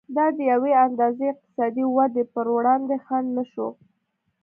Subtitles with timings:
[0.15, 3.67] دا د یوې اندازې اقتصادي ودې پر وړاندې خنډ نه شو.